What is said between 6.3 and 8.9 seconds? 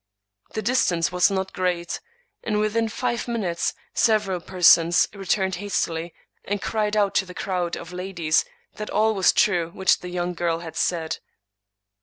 and cried out to the crowd of ladies that